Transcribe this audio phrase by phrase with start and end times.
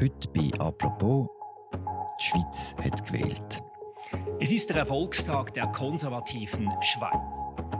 [0.00, 1.28] Heute bei «Apropos»
[2.18, 3.62] die Schweiz hat gewählt.
[4.40, 7.36] Es ist der Erfolgstag der konservativen Schweiz.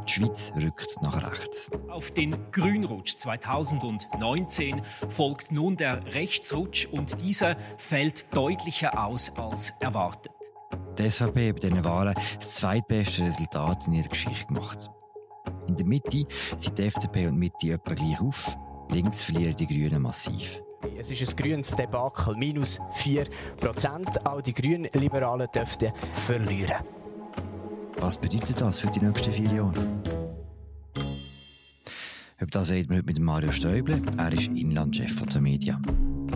[0.06, 1.70] Die Schweiz rückt nach rechts.
[1.88, 10.32] Auf den Grünrutsch 2019 folgt nun der Rechtsrutsch und dieser fällt deutlicher aus als erwartet.
[10.98, 14.90] Die SVP hat bei diesen Wahlen das zweitbeste Resultat in ihrer Geschichte gemacht.
[15.68, 16.26] In der Mitte
[16.58, 18.58] sind die FDP und die Mitte etwa gleich auf,
[18.90, 20.60] links verlieren die Grünen massiv.
[20.98, 23.24] Es ist ein grünes Debakel, minus 4
[23.58, 24.26] Prozent.
[24.26, 26.76] Auch die Grünliberalen dürften verlieren.
[27.98, 29.86] Was bedeutet das für die nächsten vier Jahre?
[32.38, 34.00] Über das reden wir heute mit Mario Stäuble.
[34.16, 35.78] Er ist Inlandchef von der Media.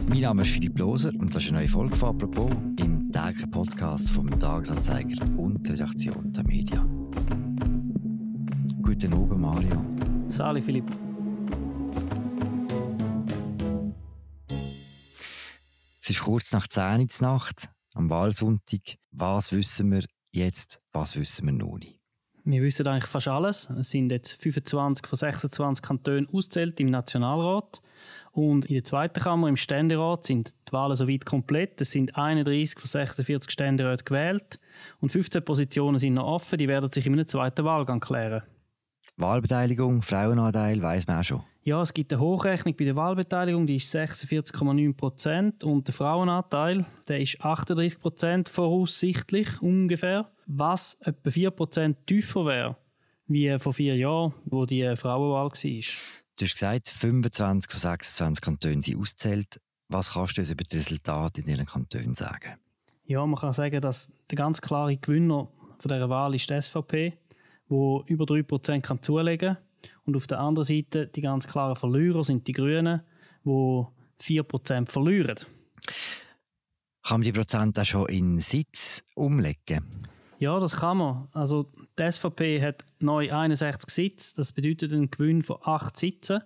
[0.09, 3.51] Mein Name ist Philipp Loser und das ist eine neue Folge von «Apropos» im täglichen
[3.51, 6.87] Podcast vom Tagesanzeiger und der Redaktion der Media.
[8.83, 9.87] Guten Abend, Mario.
[10.27, 11.04] Sali, Philipp.
[16.15, 18.99] Ist kurz nach 10 Uhr Nacht, am Wahlsonntag.
[19.11, 21.99] Was wissen wir jetzt, was wissen wir noch nicht?
[22.45, 23.69] Wir wissen eigentlich fast alles.
[23.71, 27.81] Es sind jetzt 25 von 26 Kantonen auszählt im Nationalrat.
[28.31, 31.81] Und in der zweiten Kammer, im Ständerat, sind die Wahlen soweit komplett.
[31.81, 34.61] Es sind 31 von 46 Ständeräten gewählt.
[35.01, 36.59] Und 15 Positionen sind noch offen.
[36.59, 38.43] Die werden sich in einem zweiten Wahlgang klären.
[39.17, 41.43] Wahlbeteiligung, Frauenanteil, weiß man auch schon.
[41.63, 46.85] Ja, es gibt eine Hochrechnung bei der Wahlbeteiligung, die ist 46,9 Prozent und der Frauenanteil,
[47.09, 52.77] der ist 38 Prozent voraussichtlich ungefähr, was etwa 4 Prozent tiefer wäre
[53.27, 55.51] wie vor vier Jahren, wo die Frauenwahl war.
[55.53, 59.61] Du hast gesagt, 25 von 26 Kantonen sind auszählt.
[59.89, 62.55] Was kannst du uns über die Resultate in diesen Kantonen sagen?
[63.05, 65.49] Ja, man kann sagen, dass der ganz klare Gewinner
[65.79, 67.19] von dieser Wahl ist die SVP,
[67.69, 69.65] wo über 3 Prozent zulegen kann
[70.05, 73.03] und auf der anderen Seite die ganz klaren Verlierer sind die Grünen,
[73.45, 73.85] die
[74.21, 75.37] 4% verlieren.
[77.03, 79.85] Kann man die Prozente auch schon in Sitz umlegen?
[80.39, 81.29] Ja, das kann man.
[81.33, 86.43] Also die SVP hat neu 61 Sitze, das bedeutet einen Gewinn von 8 Sitzen.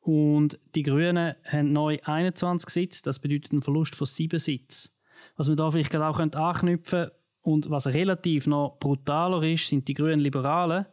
[0.00, 4.92] Und die Grünen haben neu 21 Sitze, das bedeutet einen Verlust von 7 Sitzen.
[5.36, 7.16] Was man da vielleicht auch anknüpfen könnte
[7.46, 10.84] und was relativ noch brutaler ist, sind die grünen Liberalen,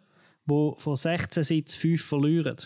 [0.45, 2.57] die von 16 Sitzen 5 verlieren.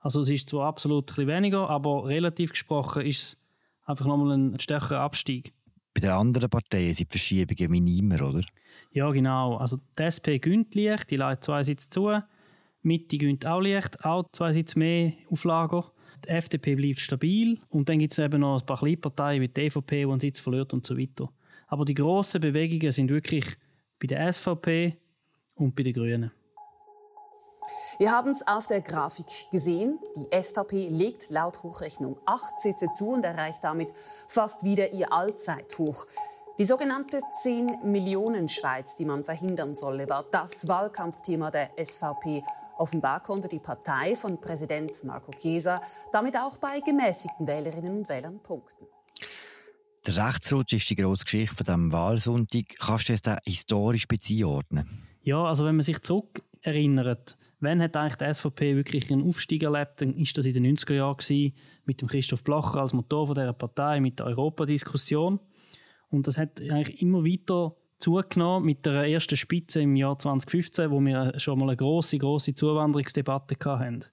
[0.00, 3.38] Also es ist zwar absolut ein weniger, aber relativ gesprochen ist es
[3.84, 5.52] einfach nochmal ein stärkerer Abstieg.
[5.94, 8.42] Bei den anderen Parteien sind die Verschiebungen minimer, oder?
[8.90, 9.58] Ja, genau.
[9.58, 12.10] Also die SP gönnt leicht, die leitet zwei Sitze zu.
[12.10, 12.20] Die
[12.82, 15.92] Mitte gönnt auch leicht, auch zwei Sitze mehr auf Lager.
[16.24, 17.60] Die FDP bleibt stabil.
[17.68, 20.18] Und dann gibt es eben noch ein paar kleine Parteien wie die EVP, die einen
[20.18, 21.28] Sitz verliert und so weiter.
[21.74, 23.44] Aber die grossen Bewegungen sind wirklich
[24.00, 24.96] bei der SVP
[25.56, 26.30] und bei den Grünen.
[27.98, 29.98] Wir haben es auf der Grafik gesehen.
[30.14, 33.88] Die SVP legt laut Hochrechnung acht Sitze zu und erreicht damit
[34.28, 36.06] fast wieder ihr Allzeithoch.
[36.58, 42.44] Die sogenannte 10 Millionen Schweiz, die man verhindern solle, war das Wahlkampfthema der SVP.
[42.78, 45.82] Offenbar konnte die Partei von Präsident Marco Chiesa
[46.12, 48.93] damit auch bei gemäßigten Wählerinnen und Wählern punkten.
[50.06, 52.64] Der Rechtsrutsch ist die grosse Geschichte von diesem Wahlsonntag.
[52.78, 55.06] Kannst du es da historisch einordnen?
[55.22, 60.02] Ja, also wenn man sich zurückerinnert, Wann hat eigentlich die SVP wirklich einen Aufstieg erlebt?
[60.02, 61.52] Dann ist das in den 90er Jahren
[61.86, 65.40] mit dem Christoph Blocher als Motor von dieser Partei, mit der Europadiskussion.
[66.10, 71.00] Und das hat eigentlich immer weiter zugenommen mit der ersten Spitze im Jahr 2015, wo
[71.00, 74.04] wir schon mal eine große, große Zuwanderungsdebatte hatten.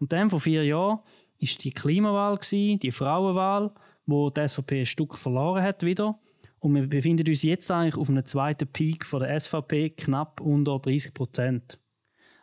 [0.00, 1.00] Und dann vor vier Jahren
[1.38, 3.72] ist die Klimawahl die Frauenwahl,
[4.06, 6.18] wo die SVP ein Stück verloren hat wieder.
[6.58, 10.78] Und wir befinden uns jetzt eigentlich auf einem zweiten Peak von der SVP, knapp unter
[10.78, 11.78] 30 Prozent.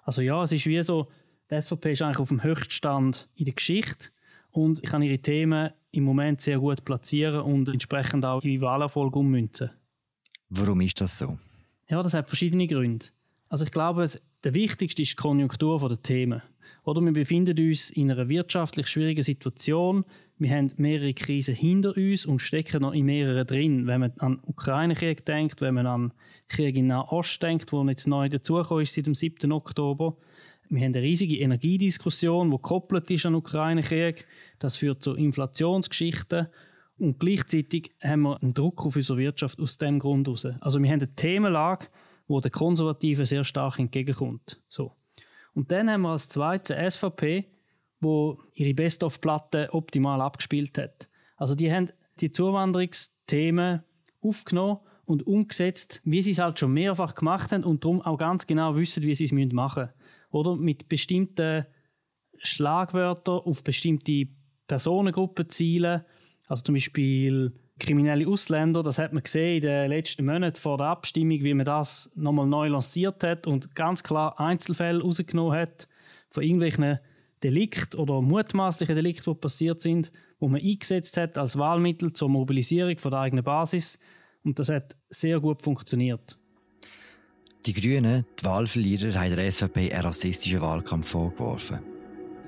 [0.03, 1.07] Also ja, es ist wie so,
[1.50, 4.09] die SVP ist eigentlich auf dem Höchststand in der Geschichte
[4.52, 9.16] und ich kann ihre Themen im Moment sehr gut platzieren und entsprechend auch in Wahlerfolg
[9.16, 9.72] ummünzen.
[10.50, 11.38] Warum ist das so?
[11.90, 13.07] Ja, das hat verschiedene Gründe.
[13.50, 14.07] Also ich glaube,
[14.44, 16.41] der wichtigste ist die Konjunktur der Themen.
[16.84, 20.06] Oder wir befinden uns in einer wirtschaftlich schwierigen Situation.
[20.43, 23.87] Wir haben mehrere Krisen hinter uns und stecken noch in mehreren drin.
[23.87, 26.13] Wenn man an den Ukraine-Krieg denkt, wenn man an den
[26.49, 29.53] Krieg in Nahost denkt, wo jetzt neu dazugekommen ist seit dem 7.
[29.53, 30.17] Oktober.
[30.67, 34.25] Wir haben eine riesige Energiediskussion, die gekoppelt ist an den Ukraine-Krieg.
[34.59, 36.47] Das führt zu Inflationsgeschichten.
[36.97, 40.46] Und gleichzeitig haben wir einen Druck auf unsere Wirtschaft aus dem Grund heraus.
[40.59, 41.87] Also wir haben eine Themenlage,
[42.28, 44.61] wo der Konservativen sehr stark entgegenkommt.
[44.67, 44.91] So.
[45.53, 47.46] Und dann haben wir als zweites SVP,
[48.03, 51.09] wo ihre Best-of-Platte optimal abgespielt hat.
[51.38, 51.90] Also die haben
[52.20, 53.84] die Zuwanderungsthemen
[54.22, 58.47] aufgenommen und umgesetzt, wie sie es halt schon mehrfach gemacht haben und darum auch ganz
[58.47, 59.94] genau wissen, wie sie es machen müssen.
[60.29, 61.66] Oder mit bestimmten
[62.38, 64.28] Schlagwörtern auf bestimmte
[64.67, 66.03] Personengruppen zielen
[66.47, 70.88] Also zum Beispiel kriminelle Ausländer, das hat man gesehen in den letzten Monaten vor der
[70.88, 75.88] Abstimmung, wie man das nochmal neu lanciert hat und ganz klar Einzelfälle rausgenommen hat
[76.29, 76.99] von irgendwelchen
[77.43, 82.97] Delikten oder mutmaßlichen Delikten, die passiert sind, wo man eingesetzt hat als Wahlmittel zur Mobilisierung
[82.97, 83.99] von der eigenen Basis.
[84.43, 86.37] Und das hat sehr gut funktioniert.
[87.66, 91.79] Die Grünen, die Wahlverlierer, haben der SVP einen rassistischen Wahlkampf vorgeworfen.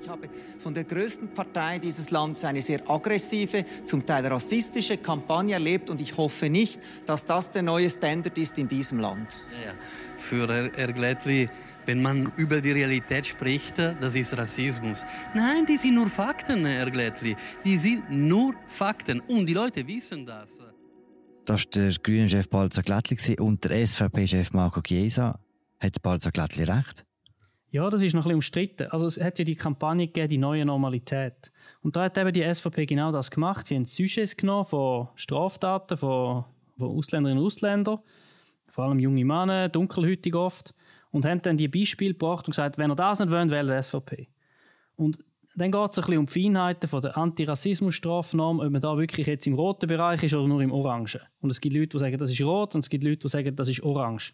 [0.01, 5.53] Ich habe von der größten Partei dieses Landes eine sehr aggressive, zum Teil rassistische Kampagne
[5.53, 9.45] erlebt und ich hoffe nicht, dass das der neue Standard ist in diesem Land.
[9.51, 9.75] Ja, ja.
[10.15, 11.47] Für Herr Glättli,
[11.85, 15.05] wenn man über die Realität spricht, das ist Rassismus.
[15.33, 17.35] Nein, die sind nur Fakten, Herr Glättli.
[17.63, 20.49] Die sind nur Fakten und die Leute wissen das.
[21.45, 25.39] Das war der grüne Chef Balzer Glättli und der SVP-Chef Marco Chiesa.
[25.79, 27.05] Hat Balzer Glättli recht?
[27.75, 28.87] Ja, das ist noch ein bisschen umstritten.
[28.91, 31.51] Also es hat ja die Kampagne gegeben, die neue Normalität.
[31.81, 33.67] Und da hat eben die SVP genau das gemacht.
[33.67, 36.45] Sie haben Sujets genommen von Straftaten von,
[36.77, 37.99] von Ausländerinnen und Ausländern,
[38.69, 40.73] vor allem junge Männer, dunkelhütig oft,
[41.15, 44.27] und haben dann die Beispiele gebracht und gesagt, wenn ihr das nicht wollt, wählt SVP.
[44.97, 45.17] Und
[45.55, 49.25] dann geht es ein bisschen um die Feinheiten von der Antirassismus-Strafnorm, ob man da wirklich
[49.25, 51.21] jetzt im roten Bereich ist oder nur im orangen.
[51.39, 53.55] Und es gibt Leute, die sagen, das ist rot und es gibt Leute, die sagen,
[53.55, 54.33] das ist orange.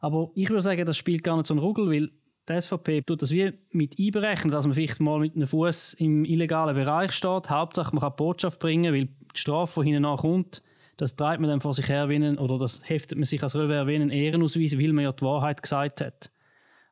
[0.00, 2.10] Aber ich würde sagen, das spielt gar nicht so einen Ruggel, weil
[2.50, 6.26] die SVP tut das wie mit einberechnen, dass man vielleicht mal mit einem Fuß im
[6.26, 7.48] illegalen Bereich steht.
[7.48, 10.62] Hauptsache, man kann die Botschaft bringen, weil die Strafe, die hinten nachkommt,
[11.00, 13.86] das treibt man dann vor sich her, wie oder das heftet man sich als Revers
[13.86, 16.30] wie einen Ehrenausweis, weil man ja die Wahrheit gesagt hat.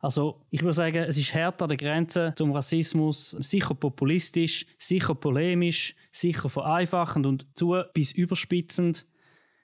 [0.00, 5.14] Also ich würde sagen, es ist härter an der Grenze zum Rassismus, sicher populistisch, sicher
[5.14, 9.06] polemisch, sicher vereinfachend und zu bis überspitzend.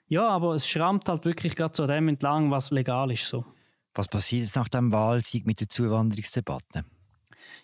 [0.07, 3.27] Ja, aber es schrammt halt wirklich gerade zu dem entlang, was legal ist.
[3.27, 3.45] So.
[3.95, 6.85] Was passiert jetzt nach dem Wahlsieg mit der Zuwanderungsdebatte?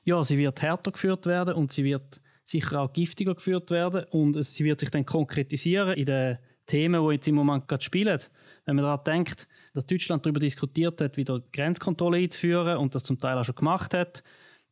[0.03, 4.43] Ja, sie wird härter geführt werden und sie wird sicher auch giftiger geführt werden und
[4.43, 6.37] sie wird sich dann konkretisieren in den
[6.71, 8.19] Themen, die jetzt im Moment gerade spielen.
[8.65, 13.19] Wenn man daran denkt, dass Deutschland darüber diskutiert hat, wieder Grenzkontrolle einzuführen und das zum
[13.19, 14.23] Teil auch schon gemacht hat.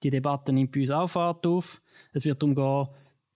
[0.04, 1.82] Die Debatte nimmt bei uns auch Fahrt auf.
[2.14, 2.88] Es wird umgehen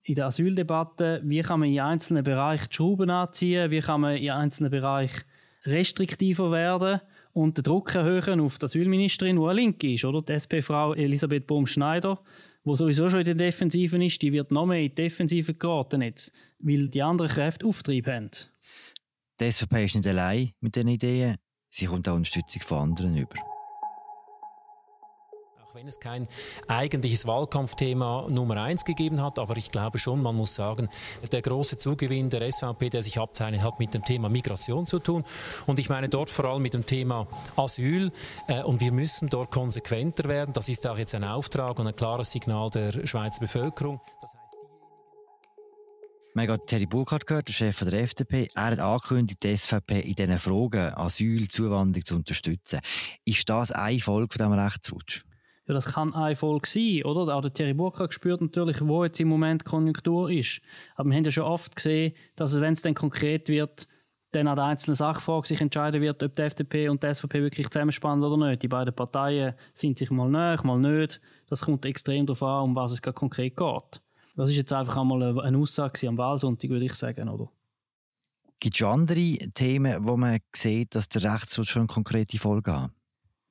[0.03, 4.17] in der Asyldebatte, wie kann man in einzelnen Bereichen die Schrauben anziehen, wie kann man
[4.17, 5.23] in einzelnen Bereichen
[5.65, 6.99] restriktiver werden
[7.31, 10.21] und den Druck erhöhen auf die Asylministerin, die eine Linke ist, oder?
[10.21, 12.19] Die SP-Frau Elisabeth Bohm-Schneider,
[12.65, 16.01] die sowieso schon in der Defensive ist, die wird noch mehr in die Defensive geraten
[16.01, 18.29] jetzt, weil die anderen Kräfte Auftrieb haben.
[19.39, 21.37] Die SVP ist nicht allein mit diesen Ideen,
[21.69, 23.35] sie kommt auch Unterstützung von anderen über
[25.73, 26.27] wenn es kein
[26.67, 30.87] eigentliches Wahlkampfthema Nummer eins gegeben hat, aber ich glaube schon, man muss sagen,
[31.31, 35.23] der große Zugewinn der SVP, der sich abzeichnet, hat mit dem Thema Migration zu tun.
[35.65, 38.11] Und ich meine dort vor allem mit dem Thema Asyl.
[38.47, 40.53] Äh, und wir müssen dort konsequenter werden.
[40.53, 43.99] Das ist auch jetzt ein Auftrag und ein klares Signal der Schweizer Bevölkerung.
[44.21, 44.42] Das heißt,
[46.35, 48.47] wir haben Terry Burkhardt gehört, der Chef der FDP.
[48.55, 52.79] Er hat angekündigt, die SVP in diesen Fragen Asyl, Zuwanderung zu unterstützen.
[53.23, 55.23] Ist das eine Folge von diesem Rechtsrutsch?
[55.67, 57.35] Ja, das kann eine Folge sein, oder?
[57.35, 60.59] Auch der Thierry Burkhardt spürt natürlich, wo jetzt im Moment Konjunktur ist.
[60.95, 63.87] Aber wir haben ja schon oft gesehen, dass es, wenn es dann konkret wird,
[64.31, 67.69] dann an der einzelnen Sachfrage sich entscheiden wird, ob die FDP und die SVP wirklich
[67.69, 68.63] zusammenspannen oder nicht.
[68.63, 71.21] Die beiden Parteien sind sich mal näher, mal nicht.
[71.47, 74.01] Das kommt extrem darauf an, um was es konkret geht.
[74.35, 77.49] Das ist jetzt einfach einmal eine Aussage am Wahlsonntag, würde ich sagen, oder?
[78.59, 82.91] Gibt es schon andere Themen, wo man sieht, dass der Rechtsschutz schon konkrete Folgen hat?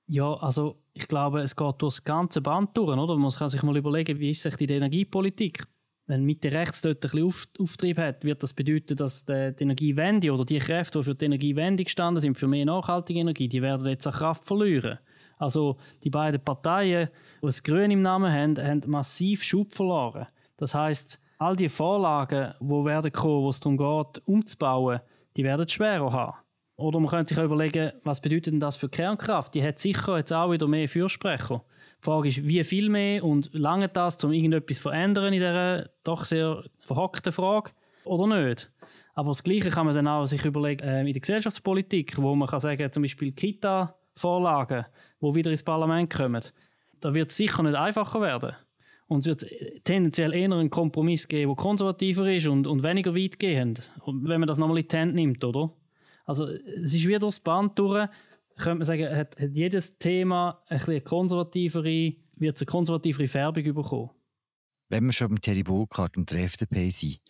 [0.07, 3.17] Ja, also ich glaube, es geht durch das ganze Band durch, oder?
[3.17, 5.65] Man kann sich mal überlegen, wie ist sich die Energiepolitik?
[6.07, 9.63] Wenn Mitte rechts dort ein bisschen Auf Auftrieb hat, wird das bedeuten, dass die, die
[9.63, 13.63] Energiewende oder die Kräfte, die für die Energiewende gestanden sind, für mehr nachhaltige Energie, die
[13.63, 14.99] werden jetzt an Kraft verlieren.
[15.39, 17.09] Also die beiden Parteien,
[17.41, 20.27] die das Grün im Namen haben, haben massiv Schub verloren.
[20.57, 25.01] Das heißt, all die Vorlagen, die werden kommen, wo es darum geht, umzubauen,
[25.37, 26.37] die werden schwerer haben.
[26.77, 29.55] Oder man könnte sich auch überlegen, was bedeutet denn das für Kernkraft?
[29.55, 31.63] Die hat sicher jetzt auch wieder mehr Fürsprecher.
[32.01, 35.91] Die Frage ist, wie viel mehr und lange das, um irgendetwas zu verändern in dieser
[36.03, 37.71] doch sehr verhockten Frage
[38.05, 38.71] oder nicht?
[39.15, 42.49] Aber das Gleiche kann man dann auch sich überlegen äh, in der Gesellschaftspolitik, wo man
[42.49, 44.87] kann sagen, zum Beispiel Kita-Vorlagen,
[45.21, 46.43] die wieder ins Parlament kommen.
[47.01, 48.57] Da wird es sicher nicht einfacher werden.
[49.13, 53.83] Und es wird tendenziell eher einen Kompromiss geben, der konservativer ist und, und weniger weitgehend,
[54.07, 55.73] wenn man das nochmal in die Hand nimmt, oder?
[56.25, 58.09] Also es ist wie durchs Band durch,
[58.57, 64.11] könnte man sagen, hat, hat jedes Thema ein konservativere, wird eine konservativere Färbung bekommen.
[64.89, 67.21] Wenn wir schon beim Terry Burkhardt und der FDP sind,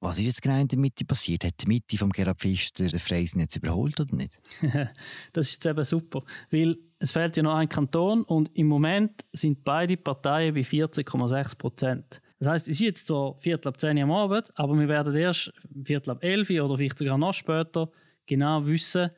[0.00, 1.44] was ist jetzt genau in der Mitte passiert?
[1.44, 4.38] Hat die Mitte vom Gerhard Pfister den Freisen jetzt überholt oder nicht?
[5.32, 9.24] das ist jetzt eben super, weil es fehlt ja noch ein Kanton und im Moment
[9.32, 12.22] sind beide Parteien bei 14,6 Prozent.
[12.38, 15.14] Das heißt, es ist jetzt zwar Viertel ab 10 Uhr am Abend, aber wir werden
[15.14, 15.52] erst
[15.84, 17.90] Viertel ab 11 Uhr oder vielleicht sogar noch später
[18.26, 19.10] genau wissen,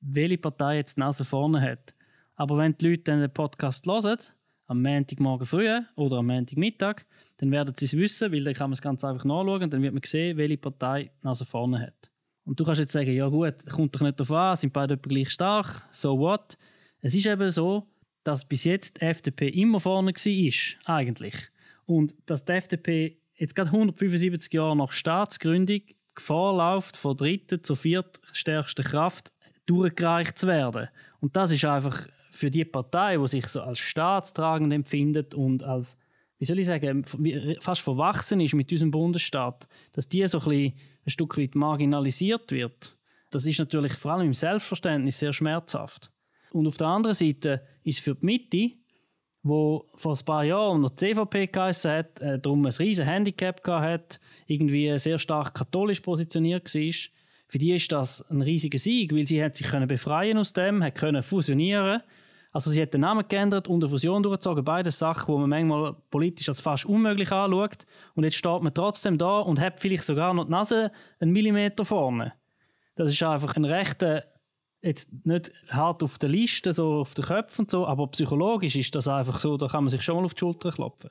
[0.00, 1.94] welche Partei jetzt die Nase vorne hat.
[2.36, 4.18] Aber wenn die Leute dann den Podcast hören,
[4.66, 7.04] am Montagmorgen früh oder am Montagmittag,
[7.38, 9.82] dann werden sie es wissen, weil dann kann man es ganz einfach nachschauen und dann
[9.82, 12.10] wird man sehen, welche Partei Nase vorne hat.
[12.44, 15.30] Und du kannst jetzt sagen, ja gut, kommt doch nicht darauf an, sind beide gleich
[15.30, 16.58] stark, so what.
[17.00, 17.88] Es ist eben so,
[18.22, 21.34] dass bis jetzt die FDP immer vorne war, eigentlich.
[21.86, 25.82] Und dass die FDP jetzt gerade 175 Jahre nach Staatsgründung
[26.14, 29.32] Gefahr läuft, von dritten zur viertstärksten Kraft
[29.66, 30.88] durchgereicht zu werden.
[31.20, 35.96] Und das ist einfach für die Partei, die sich so als staatstragend empfindet und als,
[36.38, 37.04] wie soll ich sagen,
[37.60, 40.74] fast verwachsen ist mit diesem Bundesstaat, dass die so ein, bisschen
[41.06, 42.96] ein Stück weit marginalisiert wird.
[43.30, 46.10] Das ist natürlich vor allem im Selbstverständnis sehr schmerzhaft.
[46.52, 48.70] Und auf der anderen Seite ist für die Mitte,
[49.42, 53.66] wo vor ein paar Jahren noch die CVP geheißen hat, äh, darum ein riesen Handicap
[53.66, 56.92] hat, irgendwie sehr stark katholisch positioniert war,
[57.46, 60.82] für die ist das ein riesiger Sieg, weil sie hat sich können befreien aus dem,
[60.82, 62.02] hat können fusionieren.
[62.54, 65.96] Also sie hat den Namen geändert und eine Fusion durchgezogen, beide Sachen, die man manchmal
[66.08, 67.84] politisch als fast unmöglich anschaut.
[68.14, 71.84] Und jetzt steht man trotzdem da und hat vielleicht sogar noch die Nase einen Millimeter
[71.84, 72.32] vorne.
[72.94, 74.22] Das ist einfach ein rechter
[74.82, 78.94] jetzt nicht hart auf der Liste, so auf den Köpfen und so, aber psychologisch ist
[78.94, 81.10] das einfach so, da kann man sich schon mal auf die Schulter klopfen.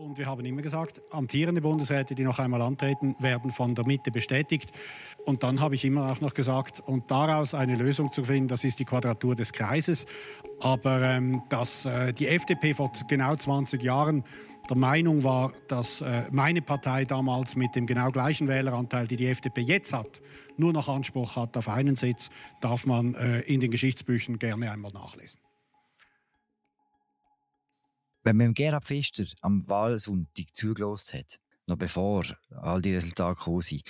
[0.00, 4.10] Und wir haben immer gesagt, amtierende Bundesräte, die noch einmal antreten, werden von der Mitte
[4.10, 4.70] bestätigt.
[5.26, 8.64] Und dann habe ich immer auch noch gesagt, und daraus eine Lösung zu finden, das
[8.64, 10.06] ist die Quadratur des Kreises.
[10.58, 14.24] Aber ähm, dass äh, die FDP vor genau 20 Jahren
[14.70, 19.26] der Meinung war, dass äh, meine Partei damals mit dem genau gleichen Wähleranteil, die die
[19.26, 20.22] FDP jetzt hat,
[20.56, 22.30] nur noch Anspruch hat auf einen Sitz,
[22.62, 25.40] darf man äh, in den Geschichtsbüchern gerne einmal nachlesen.
[28.22, 33.82] Wenn man Gerhard Pfister am Wahlsonntag zugelassen hat, noch bevor all die Resultate gekommen sind,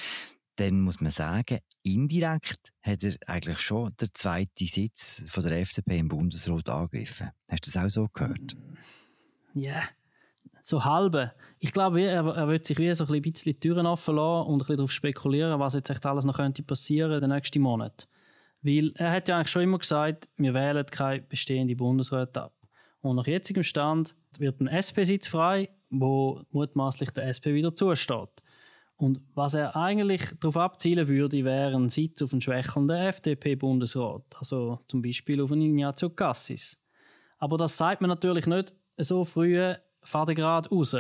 [0.57, 5.99] dann muss man sagen, indirekt hat er eigentlich schon den zweiten Sitz von der FDP
[5.99, 7.31] im Bundesrat angegriffen.
[7.49, 8.57] Hast du das auch so gehört?
[9.55, 9.83] Ja, yeah.
[10.63, 11.33] so halbe.
[11.59, 14.55] Ich glaube, er, er wird sich wie so ein bisschen die Türen offen lassen und
[14.55, 18.07] ein bisschen darauf spekulieren, was jetzt echt alles noch könnte passieren den nächsten Monat.
[18.63, 22.60] Weil er hat ja eigentlich schon immer gesagt, wir wählen keine bestehende Bundesräte ab.
[23.01, 28.43] Und nach jetzigem Stand wird ein SP-Sitz frei, wo mutmaßlich der SP wieder zusteht.
[28.97, 34.81] Und was er eigentlich darauf abzielen würde, wäre ein Sitz auf einen schwächelnden FDP-Bundesrat, also
[34.89, 36.79] zum Beispiel auf einen Ignazio Cassis.
[37.39, 40.97] Aber das sagt man natürlich nicht so früh Fadegrad raus.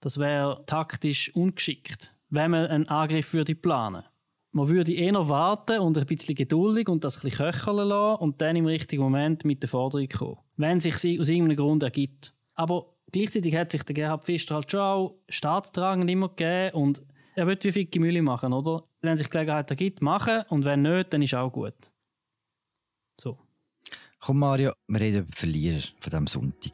[0.00, 4.04] Das wäre taktisch ungeschickt, wenn man einen Angriff würde planen
[4.54, 8.40] man würde eher warten und ein bisschen geduldig und das ein bisschen köcheln lassen und
[8.40, 10.38] dann im richtigen Moment mit der Forderung kommen.
[10.56, 12.32] Wenn sich sie aus irgendeinem Grund ergibt.
[12.54, 17.02] Aber gleichzeitig hat sich der Gerhard Pfister halt schon auch staatstragend immer gegeben und
[17.36, 18.84] er wird wie viel Gemüse machen, oder?
[19.00, 21.74] Wenn sich Gelegenheit ergibt, machen und wenn nicht, dann ist auch gut.
[23.20, 23.38] So.
[24.20, 26.72] Komm Mario, wir reden über Verlierer von diesem Sonntag.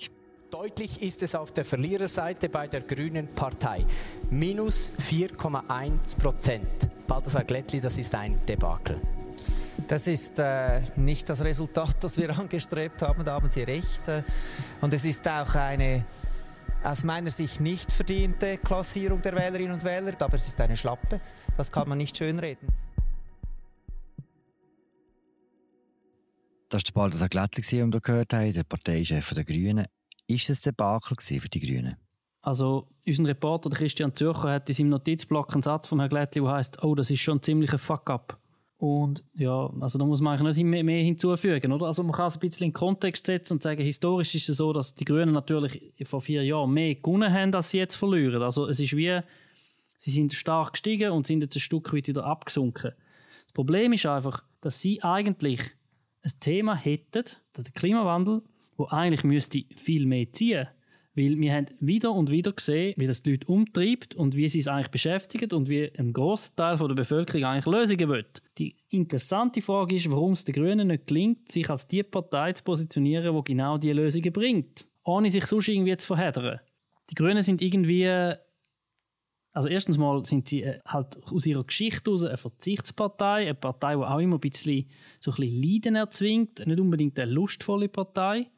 [0.50, 3.86] Deutlich ist es auf der Verliererseite bei der Grünen Partei.
[4.30, 6.66] Minus 4,1 Prozent.
[7.06, 9.00] Balthasar Glättli, das ist ein Debakel.
[9.90, 14.02] Das ist äh, nicht das Resultat, das wir angestrebt haben, da haben Sie recht.
[14.80, 16.06] Und es ist auch eine
[16.84, 21.20] aus meiner Sicht nicht verdiente Klassierung der Wählerinnen und Wähler, aber es ist eine Schlappe.
[21.56, 22.68] Das kann man nicht schönreden.
[26.68, 29.86] Das war der Balthasar Glättli, den wir gehört haben, der Parteichef der Grünen.
[30.28, 31.96] Ist es ein Debakel für die Grünen?
[32.42, 36.52] Also, unser Reporter Christian Zürcher hat in seinem Notizblock einen Satz von Herrn Glättli, der
[36.52, 38.39] heißt: Oh, das ist schon ziemlich ein Fuck-up.
[38.80, 41.84] Und ja, also da muss man eigentlich nicht mehr, hinzufügen, oder?
[41.84, 44.72] Also man kann es ein bisschen in Kontext setzen und sagen, historisch ist es so,
[44.72, 48.42] dass die Grünen natürlich vor vier Jahren mehr gewonnen haben, als sie jetzt verlieren.
[48.42, 49.20] Also es ist wie,
[49.98, 52.92] sie sind stark gestiegen und sind jetzt ein Stück weit wieder abgesunken.
[53.44, 55.60] Das Problem ist einfach, dass sie eigentlich
[56.22, 58.40] ein Thema hätten, der Klimawandel,
[58.78, 60.68] wo eigentlich müsste viel mehr ziehen
[61.14, 64.60] weil wir haben wieder und wieder gesehen, wie das die Leute umtreibt und wie sie
[64.60, 68.26] es eigentlich beschäftigt und wie ein großer Teil der Bevölkerung eigentlich Lösungen will.
[68.58, 72.62] Die interessante Frage ist, warum es den Grünen nicht gelingt, sich als die Partei zu
[72.62, 76.60] positionieren, die genau diese Lösungen bringt, ohne sich sonst irgendwie zu verheddern.
[77.10, 78.36] Die Grünen sind irgendwie
[79.52, 83.96] also erstens mal sind sie äh, halt aus ihrer Geschichte heraus eine Verzichtspartei, eine Partei,
[83.96, 84.88] die auch immer ein bisschen,
[85.18, 88.48] so ein bisschen Leiden erzwingt, nicht unbedingt eine lustvolle Partei.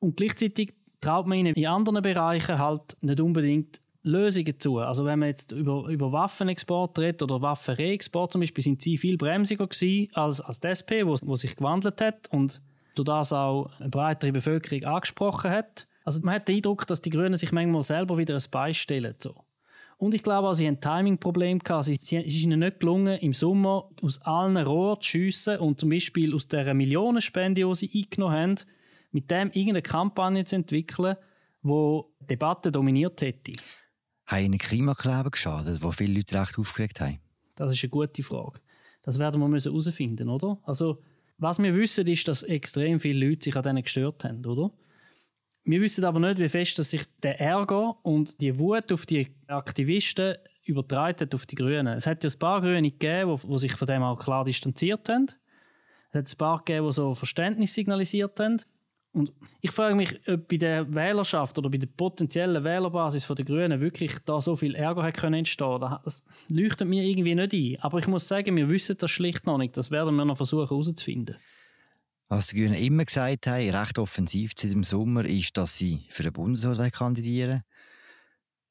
[0.00, 4.78] Und gleichzeitig traut man ihnen in anderen Bereichen halt nicht unbedingt Lösungen zu.
[4.78, 9.16] Also wenn man jetzt über, über Waffenexport redet oder Waffenreexport zum Beispiel, sind sie viel
[9.16, 12.60] bremsiger gewesen als, als die SP, wo, wo sich gewandelt hat und
[12.94, 15.86] durch das auch eine breitere Bevölkerung angesprochen hat.
[16.04, 19.14] Also man hat den Eindruck, dass die Grünen sich manchmal selber wieder ein Bein stellen.
[19.18, 19.34] So.
[19.98, 21.60] Und ich glaube auch, sie haben ein Timing-Problem.
[21.64, 26.34] Es ist ihnen nicht gelungen, im Sommer aus allen Rohren zu schiessen und zum Beispiel
[26.34, 28.56] aus dieser Millionenspende, die sie eingenommen haben,
[29.12, 31.16] mit dem irgendeine Kampagne zu entwickeln,
[31.62, 33.52] die die Debatte dominiert hätte.
[34.26, 37.20] Haben Klimakleber geschadet, wo viele Leute recht aufgeregt haben?
[37.54, 38.60] Das ist eine gute Frage.
[39.02, 40.58] Das werden wir herausfinden, oder?
[40.64, 41.02] Also,
[41.38, 44.70] was wir wissen, ist, dass extrem viele Leute sich an denen gestört haben, oder?
[45.64, 49.28] Wir wissen aber nicht, wie fest dass sich der Ärger und die Wut auf die
[49.46, 51.96] Aktivisten übertragen hat auf die Grünen.
[51.96, 55.28] Es hat ja ein paar Grüne gegeben, die, sich von dem auch klar distanziert haben.
[56.10, 58.60] Es hat ein paar gegeben, die so Verständnis signalisiert haben.
[59.12, 63.80] Und ich frage mich, ob bei der Wählerschaft oder bei der potenziellen Wählerbasis der Grünen
[63.80, 65.80] wirklich da so viel Ärger hat können entstehen.
[65.80, 67.82] Das leuchtet mir irgendwie nicht ein.
[67.82, 69.76] Aber ich muss sagen, wir wissen das schlicht noch nicht.
[69.76, 71.36] Das werden wir noch versuchen herauszufinden.
[72.28, 76.22] Was die Grünen immer gesagt haben, recht offensiv seit dem Sommer, ist, dass sie für
[76.22, 77.62] den Bundesrat kandidieren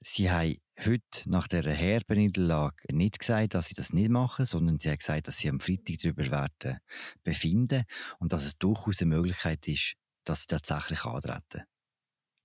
[0.04, 4.80] Sie haben heute nach der herben Niederlage nicht gesagt, dass sie das nicht machen, sondern
[4.80, 6.80] sie haben gesagt, dass sie am Freitag darüber werden
[7.24, 7.84] befinden
[8.18, 9.94] und dass es durchaus eine Möglichkeit ist,
[10.26, 11.64] dass sie tatsächlich antreten.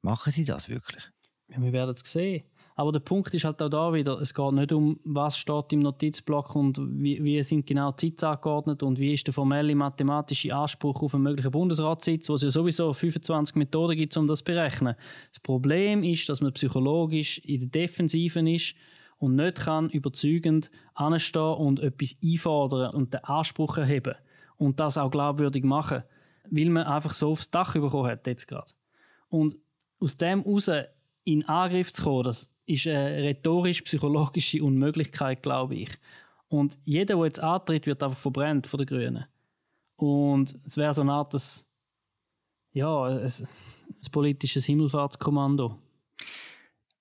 [0.03, 1.03] Machen sie das wirklich?
[1.49, 2.45] Ja, wir werden es sehen.
[2.79, 5.81] Aber der Punkt ist halt auch da wieder, es geht nicht um, was steht im
[5.81, 10.55] Notizblock und wie, wie sind genau die Sitze angeordnet und wie ist der formelle mathematische
[10.55, 14.45] Anspruch auf einen möglichen Bundesratssitz, wo es ja sowieso 25 Methoden gibt, um das zu
[14.45, 14.95] berechnen.
[15.31, 18.75] Das Problem ist, dass man psychologisch in der Defensive ist
[19.17, 24.17] und nicht kann überzeugend anstehen und etwas einfordern und den Anspruch erheben
[24.59, 26.03] und das auch glaubwürdig machen,
[26.51, 28.71] weil man einfach so aufs Dach bekommen hat jetzt gerade.
[29.29, 29.57] Und
[30.01, 30.71] aus dem heraus
[31.25, 35.91] in Angriff zu kommen, das ist eine rhetorisch-psychologische Unmöglichkeit, glaube ich.
[36.49, 39.25] Und jeder, der jetzt antritt, wird einfach verbrennt von den Grünen.
[39.97, 41.67] Und es wäre so eine Art des,
[42.73, 45.79] ja, ein, ein politisches Himmelfahrtskommando.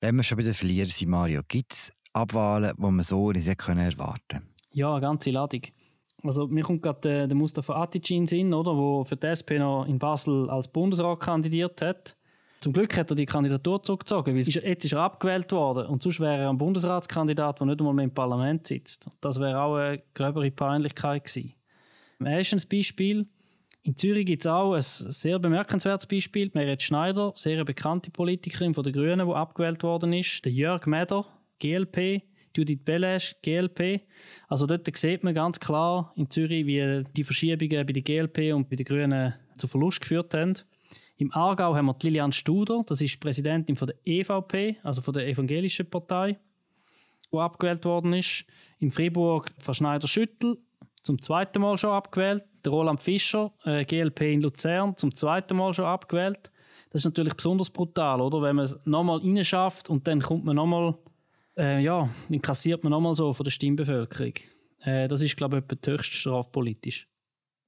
[0.01, 3.47] Wenn wir schon bei den Verlierern sind, Mario, gibt es Abwahlen, die man so nicht
[3.47, 4.49] erwarten können?
[4.71, 5.61] Ja, eine ganze Ladung.
[6.25, 9.85] Also mir kommt gerade der, der Mustafa Atic in oder, der für die SP noch
[9.85, 12.15] in Basel als Bundesrat kandidiert hat.
[12.61, 16.19] Zum Glück hat er die Kandidatur zurückgezogen, weil jetzt ist er abgewählt worden und sonst
[16.19, 19.07] wäre er ein Bundesratskandidat, der nicht einmal mehr im Parlament sitzt.
[19.21, 21.53] Das wäre auch eine gröbere Peinlichkeit gewesen.
[22.19, 23.27] Er Beispiel.
[23.83, 26.49] In Zürich gibt es auch ein sehr bemerkenswertes Beispiel.
[26.55, 30.43] Meret Schneider, sehr bekannte Politikerin von den Grünen, die abgewählt worden ist.
[30.43, 31.27] Der Jörg Meder,
[31.59, 32.23] GLP.
[32.55, 34.01] Judith Belesch, GLP.
[34.47, 38.69] Also dort sieht man ganz klar in Zürich, wie die Verschiebungen bei der GLP und
[38.69, 40.55] bei den Grünen zu Verlust geführt haben.
[41.17, 45.27] Im Aargau haben wir Lilian Studer, das ist Präsidentin von der EVP, also von der
[45.27, 46.37] Evangelischen Partei,
[47.31, 48.45] die abgewählt worden ist.
[48.79, 50.57] In Fribourg Frau Schneider-Schüttel,
[51.01, 52.43] zum zweiten Mal schon abgewählt.
[52.65, 56.51] Der Roland Fischer, äh, GLP in Luzern, zum zweiten Mal schon abgewählt.
[56.89, 58.41] Das ist natürlich besonders brutal, oder?
[58.41, 60.95] Wenn man es nochmal reinschafft und dann kommt man nochmal,
[61.57, 64.33] äh, ja, dann kassiert man nochmal so von der Stimmbevölkerung.
[64.81, 67.07] Äh, das ist, glaube ich, etwa die höchste Strafe politisch.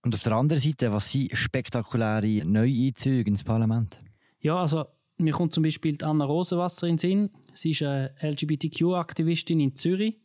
[0.03, 3.99] Und auf der anderen Seite, was sind spektakuläre Neueinzüge ins Parlament?
[4.39, 4.85] Ja, also
[5.17, 7.29] mir kommt zum Beispiel Anna Rosenwasser in den Sinn.
[7.53, 10.15] Sie ist eine LGBTQ-Aktivistin in Zürich.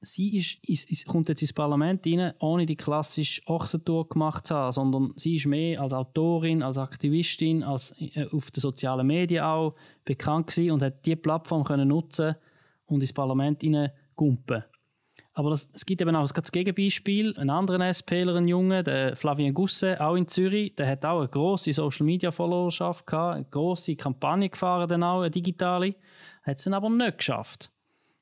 [0.00, 4.54] Sie ist, ist, ist, kommt jetzt ins Parlament rein, ohne die klassische Ochsentour gemacht zu
[4.54, 9.44] haben, sondern sie ist mehr als Autorin, als Aktivistin, als äh, auf den sozialen Medien
[9.44, 9.74] auch
[10.04, 12.34] bekannt gewesen und hat diese Plattform können nutzen
[12.86, 14.64] und ins Parlament hineingumpen.
[15.36, 17.36] Aber das, es gibt eben auch das Gegenbeispiel.
[17.36, 21.28] Einen anderen SPler, ein Junge, der Flavien Gusse, auch in Zürich, der hat auch eine
[21.28, 25.96] grosse Social Media Followerschaft gehabt, eine grosse Kampagne gefahren, dann auch, eine digitale.
[26.44, 27.70] Hat es dann aber nicht geschafft.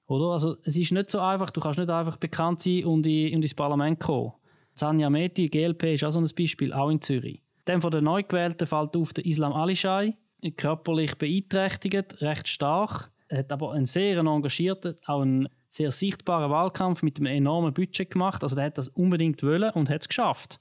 [0.06, 0.32] Oder?
[0.32, 3.42] Also, es ist nicht so einfach, du kannst nicht einfach bekannt sein und, in, und
[3.42, 4.32] ins Parlament kommen.
[4.72, 7.42] Sanja Meti, GLP, ist auch so ein Beispiel, auch in Zürich.
[7.66, 10.16] Dann von den Neugewählten fällt auf der Islam Alishai,
[10.56, 17.18] körperlich beeinträchtigt, recht stark, hat aber einen sehr engagierten, auch einen sehr sichtbaren Wahlkampf mit
[17.18, 18.42] einem enormen Budget gemacht.
[18.42, 20.60] Also der hat das unbedingt wollen und hat es geschafft.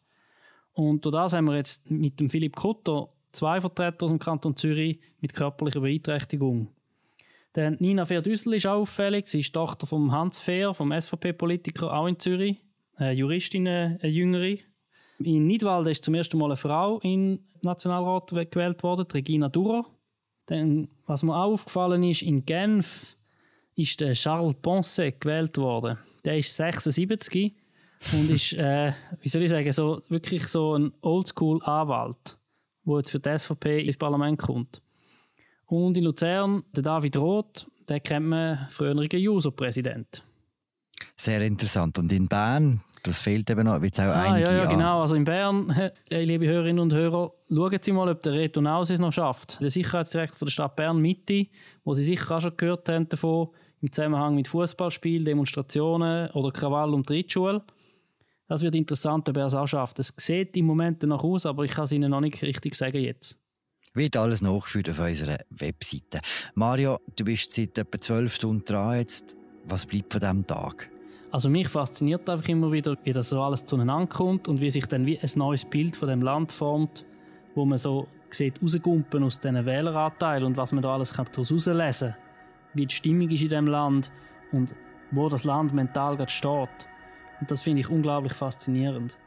[0.74, 4.56] Und durch das haben wir jetzt mit dem Philipp Kutter zwei Vertreter aus dem Kanton
[4.56, 6.70] Zürich mit körperlicher Beeinträchtigung.
[7.54, 9.28] Dann Nina Fehr-Düssel ist auch auffällig.
[9.28, 12.58] Sie ist Tochter von Hans Fehr, vom SVP-Politiker, auch in Zürich.
[12.96, 14.58] Eine Juristin, eine Jüngere.
[15.20, 19.86] In Nidwalden ist zum ersten Mal eine Frau in Nationalrat gewählt worden, Regina Durer.
[20.48, 23.16] Dann, was mir auch aufgefallen ist, in Genf
[23.76, 25.98] ist der Charles Ponce gewählt worden.
[26.26, 27.54] Der ist 76
[28.14, 32.38] und ist, äh, wie soll ich sagen, so, wirklich so ein Oldschool-Anwalt,
[32.86, 34.82] der jetzt für die SVP ins Parlament kommt.
[35.66, 40.24] Und in Luzern, der David Roth, der kennt man früherigen Juso-Präsident.
[41.16, 41.98] Sehr interessant.
[41.98, 45.02] Und in Bern Das fehlt eben noch, wird auch ah, einige ja, ja, genau.
[45.02, 45.76] Also in Bern,
[46.10, 49.60] liebe Hörerinnen und Hörer, schauen Sie mal, ob der Reto Naus es noch schafft.
[49.60, 51.48] Der Sicherheitsdirektor von der Stadt Bern Mitte,
[51.84, 53.50] wo Sie sicher auch schon gehört haben davon,
[53.82, 57.64] im Zusammenhang mit Fußballspielen, Demonstrationen oder Krawall um die Ritschule.
[58.48, 59.98] Das wird interessant, ob er es auch schafft.
[59.98, 63.02] Es sieht im Moment danach aus, aber ich kann es Ihnen noch nicht richtig sagen
[63.02, 63.40] jetzt.
[63.94, 66.20] Wird alles nachgeführt auf unserer Webseite.
[66.54, 69.36] Mario, du bist seit etwa zwölf Stunden dran jetzt.
[69.66, 70.90] Was bleibt von diesem Tag?
[71.32, 74.86] Also mich fasziniert einfach immer wieder, wie das so alles zueinander kommt und wie sich
[74.86, 77.06] dann wie ein neues Bild von dem Land formt,
[77.56, 82.10] wo man so sieht, rausgumpen aus diesen Wähleranteilen und was man da alles daraus herauslesen
[82.10, 82.18] kann.
[82.74, 84.12] Wie die Stimmung ist in dem Land
[84.52, 84.76] und
[85.12, 86.88] wo das Land mental gerade steht.
[87.40, 89.18] Und das finde ich unglaublich faszinierend.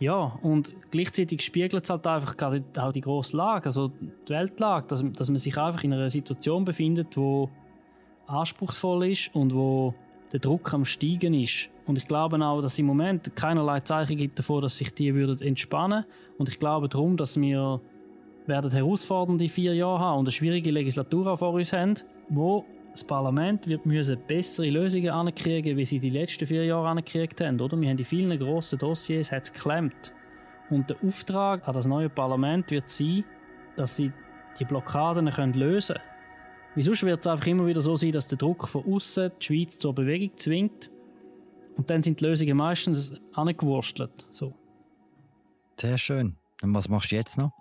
[0.00, 2.34] Ja, und gleichzeitig spiegelt es halt einfach
[2.78, 6.64] auch die grosse Lage, also die Weltlage, dass, dass man sich einfach in einer Situation
[6.64, 7.48] befindet, wo
[8.26, 9.94] anspruchsvoll ist und wo
[10.34, 11.70] der Druck am Steigen ist.
[11.86, 15.14] Und ich glaube auch, dass es im Moment keinerlei Zeichen gibt davon, dass sich die
[15.14, 16.04] würden entspannen.
[16.38, 17.80] Und ich glaube darum, dass wir
[18.46, 21.94] werden herausfordernde vier Jahre haben und eine schwierige Legislatur vor uns haben,
[22.28, 27.40] wo das Parlament wird müssen bessere Lösungen ankriegen, wie sie die letzten vier Jahre angekriegt
[27.40, 27.60] haben.
[27.60, 27.80] Oder?
[27.80, 30.12] Wir haben in vielen grossen Dossiers hat's geklemmt.
[30.68, 33.22] Und der Auftrag an das neue Parlament wird sein,
[33.76, 34.10] dass sie
[34.58, 36.13] die Blockaden können lösen können.
[36.74, 39.78] Wieso wird es einfach immer wieder so sein, dass der Druck von außen die Schweiz
[39.78, 40.90] zur Bewegung zwingt
[41.76, 44.26] und dann sind die Lösungen meistens angewurstelt.
[44.32, 44.52] So.
[45.78, 46.36] Sehr schön.
[46.62, 47.52] Und was machst du jetzt noch?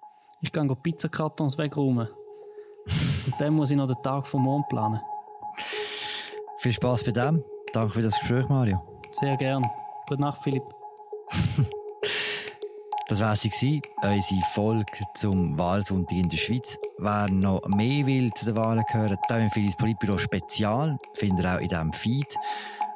[0.42, 2.08] Ich gehe Pizzakartons wegräumen.
[3.26, 5.00] und dann muss ich noch den Tag vom Mond planen.
[6.58, 7.44] Viel Spaß bei dem.
[7.72, 8.82] Danke für das Gespräch, Mario.
[9.12, 9.64] Sehr gern.
[10.08, 10.64] Gute Nacht, Philipp.
[13.14, 16.80] das war sie, unsere Folge zum Wahlsonntag in der Schweiz.
[16.98, 20.98] Wer noch mehr will zu den Wahlen hören, dann empfehle ich das Politbüro Spezial.
[21.14, 22.36] Findet ihr auch in diesem Feed.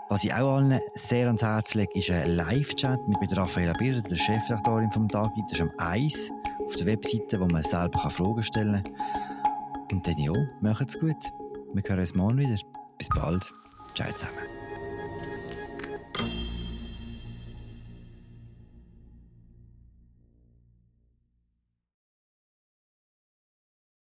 [0.10, 4.02] Was ich auch allen sehr ans Herz lege, ist ein Live-Chat mit, mit Raffaella Birder,
[4.02, 5.30] der Chefredaktorin vom Tag.
[5.50, 6.32] Das ist am 1
[6.66, 9.88] auf der Webseite, wo man selber Fragen stellen kann.
[9.92, 11.32] Und dann ja, macht's gut.
[11.74, 12.58] Wir hören uns morgen wieder.
[12.98, 13.54] Bis bald.
[13.94, 14.57] Ciao zusammen.